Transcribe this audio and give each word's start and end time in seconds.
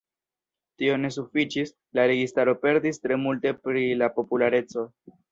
Tio 0.83 0.93
ne 1.01 1.09
sufiĉis, 1.17 1.73
la 1.99 2.05
registaro 2.11 2.55
perdis 2.63 2.99
tre 3.03 3.17
multe 3.25 3.53
pri 3.67 3.83
la 4.03 4.09
populareco. 4.17 4.87